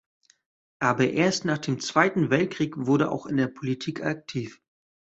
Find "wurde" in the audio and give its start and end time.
2.87-3.11